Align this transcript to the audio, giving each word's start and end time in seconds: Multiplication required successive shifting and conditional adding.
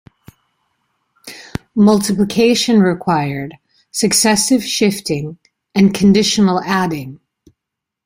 Multiplication 1.75 2.81
required 2.81 3.59
successive 3.91 4.63
shifting 4.65 5.37
and 5.75 5.93
conditional 5.93 6.59
adding. 6.63 7.19